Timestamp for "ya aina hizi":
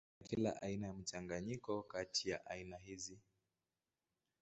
2.29-3.19